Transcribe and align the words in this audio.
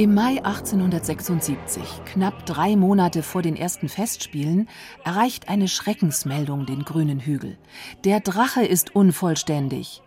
Im 0.00 0.14
Mai 0.14 0.42
1876, 0.42 1.82
knapp 2.06 2.46
drei 2.46 2.74
Monate 2.74 3.22
vor 3.22 3.42
den 3.42 3.54
ersten 3.54 3.90
Festspielen, 3.90 4.66
erreicht 5.04 5.50
eine 5.50 5.68
Schreckensmeldung 5.68 6.64
den 6.64 6.86
grünen 6.86 7.20
Hügel. 7.20 7.58
Der 8.04 8.20
Drache 8.20 8.64
ist 8.64 8.96
unvollständig. 8.96 10.00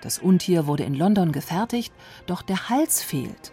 Das 0.00 0.18
Untier 0.18 0.66
wurde 0.66 0.84
in 0.84 0.94
London 0.94 1.30
gefertigt, 1.30 1.92
doch 2.24 2.40
der 2.40 2.70
Hals 2.70 3.02
fehlt. 3.02 3.52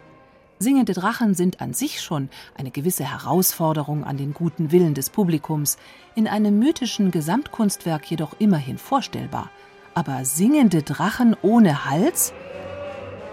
Singende 0.58 0.94
Drachen 0.94 1.34
sind 1.34 1.60
an 1.60 1.74
sich 1.74 2.00
schon 2.00 2.30
eine 2.54 2.70
gewisse 2.70 3.04
Herausforderung 3.04 4.02
an 4.02 4.16
den 4.16 4.32
guten 4.32 4.72
Willen 4.72 4.94
des 4.94 5.10
Publikums, 5.10 5.76
in 6.14 6.26
einem 6.26 6.58
mythischen 6.58 7.10
Gesamtkunstwerk 7.10 8.10
jedoch 8.10 8.32
immerhin 8.38 8.78
vorstellbar. 8.78 9.50
Aber 9.92 10.24
singende 10.24 10.82
Drachen 10.82 11.36
ohne 11.42 11.84
Hals? 11.84 12.32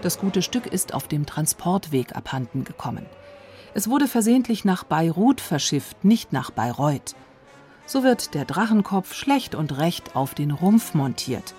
Das 0.01 0.17
gute 0.17 0.41
Stück 0.41 0.65
ist 0.65 0.93
auf 0.93 1.09
dem 1.09 1.25
Transportweg 1.25 2.15
abhanden 2.15 2.63
gekommen. 2.63 3.05
Es 3.73 3.89
wurde 3.89 4.07
versehentlich 4.07 4.63
nach 4.63 4.85
Beirut 4.85 5.41
verschifft, 5.41 6.05
nicht 6.05 6.31
nach 6.31 6.51
Bayreuth. 6.51 7.15
So 7.85 8.03
wird 8.03 8.33
der 8.33 8.45
Drachenkopf 8.45 9.13
schlecht 9.13 9.55
und 9.55 9.77
recht 9.77 10.15
auf 10.15 10.33
den 10.33 10.51
Rumpf 10.51 10.93
montiert. 10.93 11.53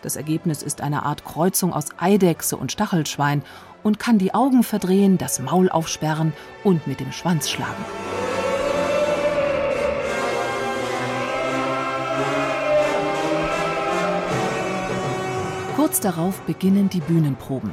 Das 0.00 0.16
Ergebnis 0.16 0.62
ist 0.62 0.80
eine 0.80 1.04
Art 1.04 1.24
Kreuzung 1.24 1.72
aus 1.72 1.86
Eidechse 1.98 2.56
und 2.56 2.72
Stachelschwein 2.72 3.42
und 3.82 3.98
kann 3.98 4.18
die 4.18 4.34
Augen 4.34 4.62
verdrehen, 4.62 5.18
das 5.18 5.38
Maul 5.38 5.68
aufsperren 5.68 6.32
und 6.64 6.86
mit 6.86 6.98
dem 6.98 7.12
Schwanz 7.12 7.50
schlagen. 7.50 7.84
Kurz 15.92 16.00
darauf 16.00 16.40
beginnen 16.46 16.88
die 16.88 17.00
Bühnenproben. 17.00 17.72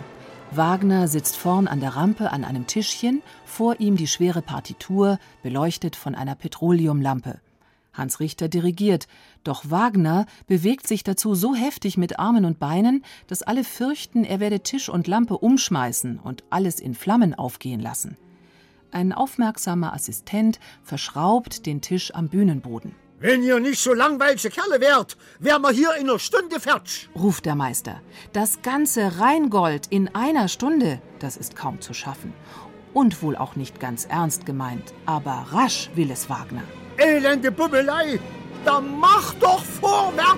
Wagner 0.51 1.07
sitzt 1.07 1.37
vorn 1.37 1.69
an 1.69 1.79
der 1.79 1.95
Rampe 1.95 2.33
an 2.33 2.43
einem 2.43 2.67
Tischchen, 2.67 3.21
vor 3.45 3.79
ihm 3.79 3.95
die 3.95 4.07
schwere 4.07 4.41
Partitur, 4.41 5.19
beleuchtet 5.41 5.95
von 5.95 6.15
einer 6.15 6.35
Petroleumlampe. 6.35 7.39
Hans 7.93 8.19
Richter 8.19 8.49
dirigiert, 8.49 9.07
doch 9.45 9.69
Wagner 9.69 10.25
bewegt 10.47 10.85
sich 10.85 11.05
dazu 11.05 11.33
so 11.33 11.55
heftig 11.55 11.95
mit 11.95 12.19
Armen 12.19 12.43
und 12.43 12.59
Beinen, 12.59 13.05
dass 13.27 13.41
alle 13.41 13.63
fürchten, 13.63 14.25
er 14.25 14.41
werde 14.41 14.59
Tisch 14.59 14.89
und 14.89 15.07
Lampe 15.07 15.37
umschmeißen 15.37 16.19
und 16.19 16.43
alles 16.49 16.81
in 16.81 16.95
Flammen 16.95 17.33
aufgehen 17.33 17.79
lassen. 17.79 18.17
Ein 18.91 19.13
aufmerksamer 19.13 19.93
Assistent 19.93 20.59
verschraubt 20.83 21.65
den 21.65 21.79
Tisch 21.79 22.13
am 22.13 22.27
Bühnenboden. 22.27 22.91
Wenn 23.21 23.43
ihr 23.43 23.59
nicht 23.59 23.83
so 23.83 23.93
langweilige 23.93 24.49
Kerle 24.49 24.79
wärt, 24.79 25.17
wären 25.39 25.61
wir 25.61 25.71
hier 25.71 25.93
in 25.95 26.09
einer 26.09 26.19
Stunde 26.19 26.57
fertig, 26.57 27.09
ruft 27.13 27.45
der 27.45 27.55
Meister. 27.55 28.01
Das 28.31 28.61
ganze 28.61 29.19
Rheingold 29.19 29.87
in 29.87 30.15
einer 30.15 30.47
Stunde, 30.47 31.01
das 31.19 31.35
ist 31.35 31.53
kaum 31.53 31.81
zu 31.81 31.93
schaffen. 31.93 32.33
Und 32.93 33.21
wohl 33.21 33.35
auch 33.35 33.57
nicht 33.57 33.81
ganz 33.81 34.05
ernst 34.05 34.45
gemeint, 34.45 34.93
aber 35.05 35.47
rasch 35.51 35.89
will 35.95 36.11
es 36.11 36.29
Wagner. 36.29 36.63
Elende 36.95 37.51
Bubbelei, 37.51 38.21
da 38.63 38.79
mach 38.79 39.33
doch 39.33 39.65
vorwärts! 39.65 40.28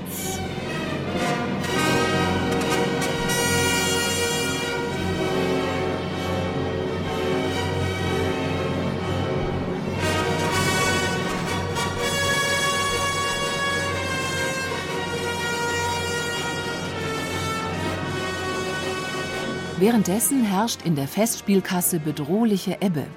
Währenddessen 19.82 20.44
herrscht 20.44 20.84
in 20.84 20.96
der 20.96 21.08
Festspielkasse 21.08 22.00
bedrohliche 22.00 22.78
Ebbe. 22.82 23.08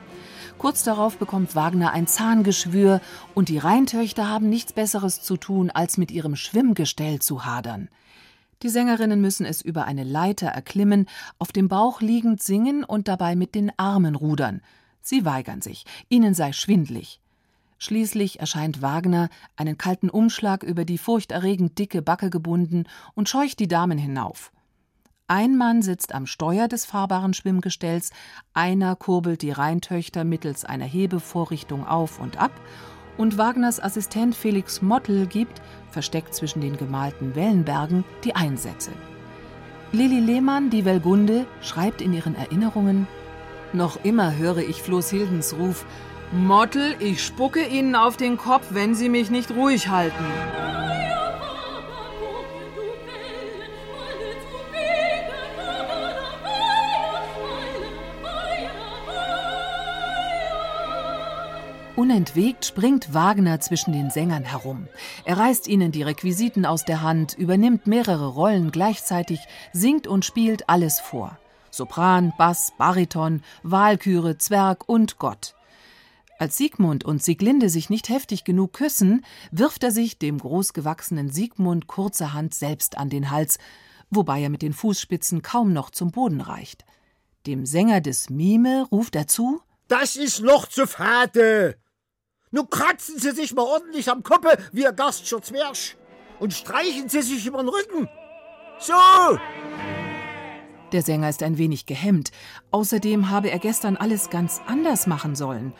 Kurz 0.57 0.83
darauf 0.83 1.19
bekommt 1.19 1.55
Wagner 1.55 1.93
ein 1.93 2.07
Zahngeschwür 2.07 3.03
und 3.35 3.51
die 3.51 3.59
Rheintöchter 3.59 4.31
haben 4.31 4.49
nichts 4.49 4.73
Besseres 4.73 5.21
zu 5.21 5.37
tun, 5.37 5.71
als 5.71 5.99
mit 5.99 6.11
ihrem 6.11 6.37
Schwimmgestell 6.37 7.19
zu 7.19 7.45
hadern. 7.45 7.91
Die 8.63 8.71
Sängerinnen 8.71 9.21
müssen 9.21 9.45
es 9.45 9.61
über 9.61 9.85
eine 9.85 10.05
Leiter 10.05 10.47
erklimmen, 10.47 11.05
auf 11.39 11.53
dem 11.53 11.69
Bauch 11.69 12.01
liegend 12.01 12.43
singen 12.43 12.83
und 12.83 13.09
dabei 13.09 13.37
mit 13.37 13.55
den 13.55 13.71
Armen 13.79 14.15
rudern. 14.15 14.63
Sie 15.03 15.27
weigern 15.27 15.61
sich, 15.61 15.85
ihnen 16.09 16.33
sei 16.33 16.55
schwindlig. 16.55 17.21
Schließlich 17.77 18.41
erscheint 18.41 18.81
Wagner, 18.81 19.29
einen 19.57 19.77
kalten 19.77 20.09
Umschlag 20.09 20.63
über 20.63 20.87
die 20.87 20.97
furchterregend 20.97 21.79
dicke 21.79 22.01
Backe 22.01 22.31
gebunden, 22.31 22.85
und 23.13 23.29
scheucht 23.29 23.59
die 23.59 23.69
Damen 23.69 23.99
hinauf. 23.99 24.51
Ein 25.27 25.57
Mann 25.57 25.81
sitzt 25.81 26.15
am 26.15 26.27
Steuer 26.27 26.69
des 26.69 26.85
fahrbaren 26.85 27.33
Schwimmgestells, 27.33 28.11
einer 28.53 28.95
kurbelt 28.95 29.41
die 29.41 29.53
Rheintöchter 29.53 30.23
mittels 30.23 30.67
einer 30.67 30.85
Hebevorrichtung 30.85 31.87
auf 31.87 32.21
und 32.21 32.37
ab, 32.37 32.53
und 33.17 33.39
Wagners 33.39 33.81
Assistent 33.81 34.35
Felix 34.35 34.83
Mottl 34.83 35.27
gibt, 35.27 35.63
versteckt 35.91 36.35
zwischen 36.35 36.61
den 36.61 36.77
gemalten 36.77 37.35
Wellenbergen, 37.35 38.05
die 38.23 38.37
Einsätze. 38.37 38.91
Lili 39.93 40.21
Lehmann, 40.21 40.69
die 40.69 40.85
Welgunde, 40.85 41.47
schreibt 41.63 42.03
in 42.03 42.13
ihren 42.13 42.35
Erinnerungen: 42.35 43.07
Noch 43.73 44.05
immer 44.05 44.37
höre 44.37 44.59
ich 44.59 44.83
Floß 44.83 45.09
Hildens 45.09 45.55
Ruf: 45.55 45.87
Mottl, 46.33 46.97
ich 46.99 47.25
spucke 47.25 47.67
Ihnen 47.67 47.95
auf 47.95 48.19
den 48.19 48.37
Kopf, 48.37 48.67
wenn 48.73 48.95
Sie 48.95 49.09
mich 49.09 49.31
nicht 49.31 49.53
ruhig 49.53 49.89
halten. 49.89 50.94
Unentwegt 61.97 62.65
springt 62.65 63.15
Wagner 63.15 63.61
zwischen 63.61 63.93
den 63.93 64.11
Sängern 64.11 64.43
herum. 64.43 64.89
Er 65.25 65.39
reißt 65.39 65.69
ihnen 65.69 65.93
die 65.93 66.03
Requisiten 66.03 66.67
aus 66.67 66.85
der 66.85 67.03
Hand, 67.03 67.35
übernimmt 67.39 67.87
mehrere 67.87 68.27
Rollen 68.27 68.73
gleichzeitig, 68.73 69.39
singt 69.73 70.09
und 70.09 70.25
spielt 70.25 70.69
alles 70.69 70.99
vor. 70.99 71.39
Sopran, 71.71 72.33
Bass, 72.37 72.73
Bariton, 72.79 73.43
Walküre, 73.63 74.39
Zwerg 74.39 74.89
und 74.89 75.19
Gott. 75.19 75.55
Als 76.41 76.57
Siegmund 76.57 77.05
und 77.05 77.23
Sieglinde 77.23 77.69
sich 77.69 77.91
nicht 77.91 78.09
heftig 78.09 78.43
genug 78.43 78.73
küssen, 78.73 79.25
wirft 79.53 79.85
er 79.85 79.93
sich 79.93 80.19
dem 80.19 80.39
großgewachsenen 80.39 81.31
Siegmund 81.31 81.87
kurzerhand 81.87 82.55
selbst 82.55 82.99
an 82.99 83.09
den 83.09 83.31
Hals, 83.31 83.59
wobei 84.11 84.43
er 84.43 84.51
mit 84.51 84.63
den 84.63 84.73
Fußspitzen 84.73 85.43
kaum 85.43 85.73
noch 85.73 85.91
zum 85.91 86.11
Boden 86.11 86.41
reicht. 86.41 86.85
Dem 87.47 87.67
Sänger 87.67 88.01
des 88.01 88.31
Mime 88.31 88.85
ruft 88.91 89.15
er 89.15 89.29
zu: 89.29 89.61
Das 89.87 90.17
ist 90.17 90.41
noch 90.41 90.67
zu 90.67 90.89
fade! 90.89 91.77
Nun 92.55 92.71
kratzen 92.71 93.19
Sie 93.19 93.33
sich 93.33 93.53
mal 93.53 93.65
ordentlich 93.65 94.09
am 94.09 94.23
Koppe 94.23 94.57
wie 94.71 94.87
ein 94.87 94.95
Gastscher 94.95 95.41
und 96.39 96.55
streichen 96.55 97.09
Sie 97.09 97.21
sich 97.21 97.47
über 97.47 97.59
den 97.59 97.69
Rücken. 97.69 98.09
So! 98.79 98.95
Der 100.93 101.03
Sänger 101.03 101.31
ist 101.31 101.43
ein 101.43 101.59
wenig 101.59 101.87
gehemmt. 101.87 102.31
Außerdem 102.71 103.29
habe 103.29 103.51
er 103.51 103.59
gestern 103.59 103.97
alles 103.97 104.31
ganz 104.31 104.61
anders 104.69 105.09
machen 105.09 105.35
sollen. 105.35 105.73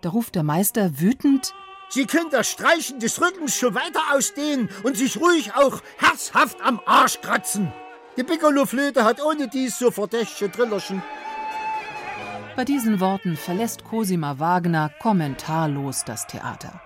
Da 0.00 0.08
ruft 0.08 0.34
der 0.34 0.42
Meister 0.42 0.98
wütend: 0.98 1.52
Sie 1.90 2.06
können 2.06 2.30
das 2.30 2.48
Streichen 2.48 2.98
des 2.98 3.20
Rückens 3.20 3.54
schon 3.54 3.74
weiter 3.74 4.00
ausdehnen 4.14 4.70
und 4.84 4.96
sich 4.96 5.20
ruhig 5.20 5.54
auch 5.54 5.82
herzhaft 5.98 6.62
am 6.62 6.80
Arsch 6.86 7.20
kratzen. 7.20 7.70
Die 8.16 8.24
Piccolo-Flöte 8.24 9.04
hat 9.04 9.22
ohne 9.22 9.48
dies 9.48 9.78
so 9.78 9.90
verdächtige 9.90 10.50
Trillerchen. 10.50 11.02
Bei 12.54 12.64
diesen 12.66 13.00
Worten 13.00 13.36
verlässt 13.36 13.84
Cosima 13.84 14.38
Wagner 14.38 14.90
kommentarlos 15.00 16.04
das 16.04 16.26
Theater. 16.26 16.82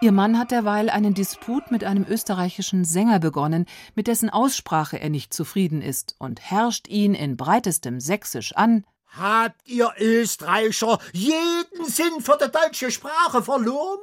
Ihr 0.00 0.12
Mann 0.12 0.38
hat 0.38 0.52
derweil 0.52 0.90
einen 0.90 1.12
Disput 1.12 1.72
mit 1.72 1.82
einem 1.82 2.06
österreichischen 2.08 2.84
Sänger 2.84 3.18
begonnen, 3.18 3.66
mit 3.96 4.06
dessen 4.06 4.30
Aussprache 4.30 5.00
er 5.00 5.10
nicht 5.10 5.34
zufrieden 5.34 5.82
ist 5.82 6.14
und 6.18 6.40
herrscht 6.40 6.86
ihn 6.86 7.14
in 7.14 7.36
breitestem 7.36 7.98
Sächsisch 7.98 8.54
an. 8.54 8.84
Habt 9.08 9.66
ihr 9.66 9.92
Österreicher 9.98 10.98
jeden 11.12 11.84
Sinn 11.86 12.20
für 12.20 12.38
die 12.40 12.50
deutsche 12.50 12.90
Sprache 12.90 13.42
verloren? 13.42 13.98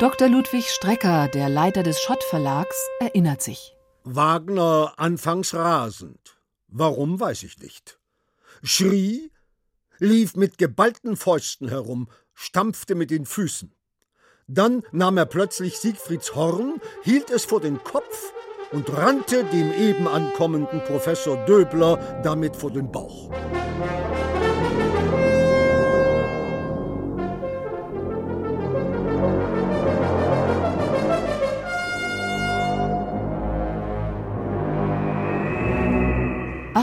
Dr. 0.00 0.28
Ludwig 0.28 0.70
Strecker, 0.70 1.28
der 1.28 1.48
Leiter 1.50 1.82
des 1.82 2.00
Schott 2.00 2.24
Verlags, 2.24 2.88
erinnert 2.98 3.42
sich. 3.42 3.76
Wagner 4.02 4.94
anfangs 4.96 5.54
rasend. 5.54 6.39
Warum 6.72 7.18
weiß 7.18 7.42
ich 7.42 7.58
nicht. 7.58 7.98
Schrie, 8.62 9.32
lief 9.98 10.36
mit 10.36 10.58
geballten 10.58 11.16
Fäusten 11.16 11.68
herum, 11.68 12.08
stampfte 12.32 12.94
mit 12.94 13.10
den 13.10 13.26
Füßen. 13.26 13.74
Dann 14.46 14.82
nahm 14.92 15.16
er 15.16 15.26
plötzlich 15.26 15.78
Siegfrieds 15.78 16.34
Horn, 16.34 16.80
hielt 17.02 17.30
es 17.30 17.44
vor 17.44 17.60
den 17.60 17.82
Kopf 17.82 18.32
und 18.72 18.92
rannte 18.96 19.44
dem 19.44 19.72
eben 19.72 20.06
ankommenden 20.06 20.82
Professor 20.84 21.36
Döbler 21.44 22.20
damit 22.22 22.56
vor 22.56 22.70
den 22.70 22.90
Bauch. 22.90 23.30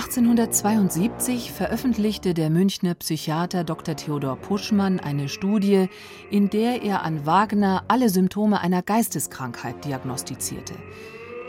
1872 0.07 1.51
veröffentlichte 1.51 2.33
der 2.33 2.49
Münchner 2.49 2.95
Psychiater 2.95 3.65
Dr. 3.65 3.97
Theodor 3.97 4.37
Puschmann 4.37 5.01
eine 5.01 5.27
Studie, 5.27 5.89
in 6.31 6.49
der 6.49 6.81
er 6.81 7.01
an 7.03 7.25
Wagner 7.25 7.83
alle 7.89 8.07
Symptome 8.07 8.61
einer 8.61 8.81
Geisteskrankheit 8.83 9.83
diagnostizierte. 9.83 10.75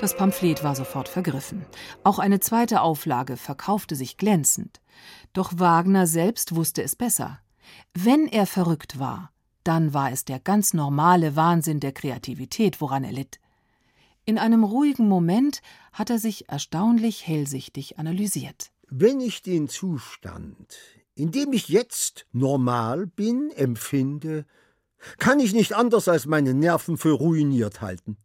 Das 0.00 0.16
Pamphlet 0.16 0.64
war 0.64 0.74
sofort 0.74 1.08
vergriffen. 1.08 1.66
Auch 2.02 2.18
eine 2.18 2.40
zweite 2.40 2.80
Auflage 2.80 3.36
verkaufte 3.36 3.94
sich 3.94 4.16
glänzend. 4.16 4.80
Doch 5.32 5.52
Wagner 5.54 6.08
selbst 6.08 6.56
wusste 6.56 6.82
es 6.82 6.96
besser. 6.96 7.38
Wenn 7.94 8.26
er 8.26 8.46
verrückt 8.46 8.98
war, 8.98 9.30
dann 9.62 9.94
war 9.94 10.10
es 10.10 10.24
der 10.24 10.40
ganz 10.40 10.74
normale 10.74 11.36
Wahnsinn 11.36 11.78
der 11.78 11.92
Kreativität, 11.92 12.80
woran 12.80 13.04
er 13.04 13.12
litt. 13.12 13.38
In 14.28 14.36
einem 14.36 14.62
ruhigen 14.62 15.08
Moment 15.08 15.62
hat 15.90 16.10
er 16.10 16.18
sich 16.18 16.50
erstaunlich 16.50 17.26
hellsichtig 17.26 17.98
analysiert. 17.98 18.72
Wenn 18.90 19.20
ich 19.20 19.40
den 19.40 19.68
Zustand, 19.70 20.76
in 21.14 21.30
dem 21.30 21.54
ich 21.54 21.70
jetzt 21.70 22.26
normal 22.32 23.06
bin, 23.06 23.50
empfinde, 23.56 24.44
kann 25.16 25.40
ich 25.40 25.54
nicht 25.54 25.72
anders 25.72 26.08
als 26.08 26.26
meine 26.26 26.52
Nerven 26.52 26.98
für 26.98 27.12
ruiniert 27.12 27.80
halten. 27.80 28.18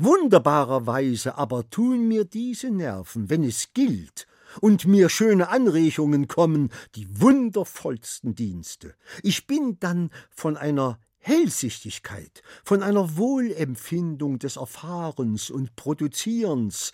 Wunderbarerweise 0.00 1.38
aber 1.38 1.70
tun 1.70 2.08
mir 2.08 2.24
diese 2.24 2.70
Nerven, 2.70 3.30
wenn 3.30 3.44
es 3.44 3.72
gilt, 3.72 4.26
und 4.60 4.84
mir 4.86 5.08
schöne 5.08 5.48
Anregungen 5.48 6.26
kommen, 6.26 6.72
die 6.96 7.20
wundervollsten 7.20 8.34
Dienste. 8.34 8.96
Ich 9.22 9.46
bin 9.46 9.78
dann 9.78 10.10
von 10.28 10.56
einer 10.56 10.98
Hellsichtigkeit, 11.26 12.42
von 12.64 12.84
einer 12.84 13.16
Wohlempfindung 13.16 14.38
des 14.38 14.54
Erfahrens 14.54 15.50
und 15.50 15.74
Produzierens, 15.74 16.92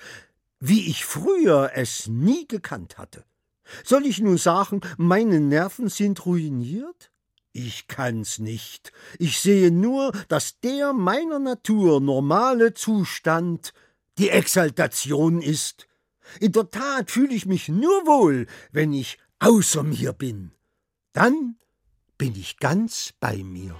wie 0.58 0.88
ich 0.88 1.04
früher 1.04 1.72
es 1.74 2.06
nie 2.06 2.48
gekannt 2.48 2.96
hatte. 2.96 3.26
Soll 3.84 4.06
ich 4.06 4.20
nun 4.20 4.38
sagen, 4.38 4.80
meine 4.96 5.38
Nerven 5.38 5.90
sind 5.90 6.24
ruiniert? 6.24 7.10
Ich 7.52 7.88
kann's 7.88 8.38
nicht. 8.38 8.92
Ich 9.18 9.38
sehe 9.38 9.70
nur, 9.70 10.12
dass 10.28 10.58
der 10.60 10.94
meiner 10.94 11.38
Natur 11.38 12.00
normale 12.00 12.72
Zustand 12.72 13.74
die 14.16 14.30
Exaltation 14.30 15.42
ist. 15.42 15.88
In 16.40 16.52
der 16.52 16.70
Tat 16.70 17.10
fühle 17.10 17.34
ich 17.34 17.44
mich 17.44 17.68
nur 17.68 18.06
wohl, 18.06 18.46
wenn 18.70 18.94
ich 18.94 19.18
außer 19.40 19.82
mir 19.82 20.14
bin. 20.14 20.52
Dann 21.12 21.56
bin 22.16 22.34
ich 22.34 22.56
ganz 22.56 23.12
bei 23.20 23.42
mir. 23.42 23.76